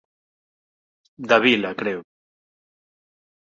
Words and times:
Da 1.29 1.37
vila, 1.45 1.75
creo. 1.79 2.01